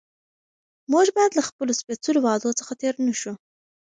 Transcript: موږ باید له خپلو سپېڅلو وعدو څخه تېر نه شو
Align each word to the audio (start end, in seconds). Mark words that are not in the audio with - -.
موږ 0.91 1.07
باید 1.17 1.31
له 1.35 1.43
خپلو 1.49 1.71
سپېڅلو 1.81 2.19
وعدو 2.23 2.57
څخه 2.59 2.73
تېر 2.81 2.93
نه 3.05 3.13
شو 3.21 3.33